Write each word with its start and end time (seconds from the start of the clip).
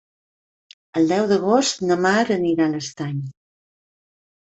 El 1.01 1.05
deu 1.11 1.27
d'agost 1.33 1.85
na 1.91 1.99
Mar 2.09 2.17
anirà 2.39 2.69
a 2.71 2.75
l'Estany. 2.75 3.25